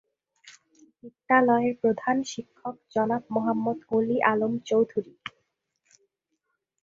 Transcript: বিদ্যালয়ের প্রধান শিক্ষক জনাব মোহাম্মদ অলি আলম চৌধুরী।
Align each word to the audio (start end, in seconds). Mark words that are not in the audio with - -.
বিদ্যালয়ের 0.99 1.73
প্রধান 1.81 2.17
শিক্ষক 2.31 2.75
জনাব 2.93 3.23
মোহাম্মদ 3.35 3.79
অলি 3.91 4.17
আলম 4.31 4.53
চৌধুরী। 4.67 5.13